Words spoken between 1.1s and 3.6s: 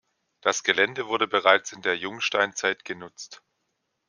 bereits in der Jungsteinzeit genutzt.